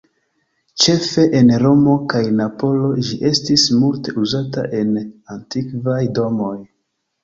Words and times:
Ĉefe 0.83 1.25
en 1.39 1.51
Romo 1.65 1.93
kaj 2.15 2.23
Napolo 2.39 2.91
ĝi 3.11 3.21
estis 3.35 3.69
multe 3.85 4.19
uzata 4.25 4.69
en 4.83 5.01
antikvaj 5.39 6.05
domoj. 6.21 6.57